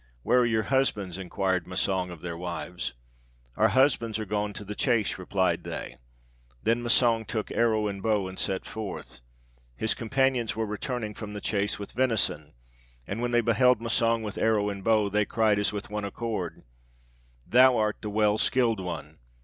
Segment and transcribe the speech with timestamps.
[0.23, 2.95] 'Where are your husbands?' inquired Massang of their wives.
[3.55, 5.97] 'Our husbands are gone to the chase,' replied they.
[6.63, 9.21] Then Massang took arrow and bow, and set forth.
[9.77, 12.53] His companions were returning from the chase with venison,
[13.05, 16.63] and when they beheld Massang with arrow and bow, they cried, as with one accord,
[17.45, 19.19] 'Thou art the well skilled one!